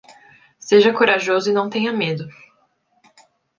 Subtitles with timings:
[0.57, 2.27] Seja corajoso e não tenha medo.